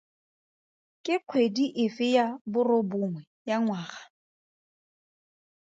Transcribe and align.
Ke 1.03 1.15
kgwedi 1.27 1.65
efe 1.83 2.05
ya 2.15 2.25
borobongwe 2.51 3.21
ya 3.49 3.57
ngwaga? 3.63 4.01